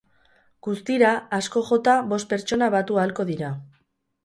[0.67, 3.55] Guztira, asko jota bost pertsona batu ahalko dira.